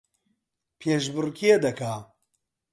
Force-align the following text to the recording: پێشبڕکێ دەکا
پێشبڕکێ 0.79 1.53
دەکا 1.63 1.95